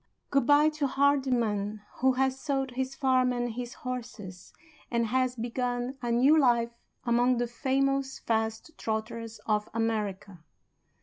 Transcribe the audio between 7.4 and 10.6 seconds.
famous fast trotters of America.